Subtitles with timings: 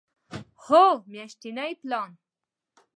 [0.63, 2.09] هو، میاشتنی پلان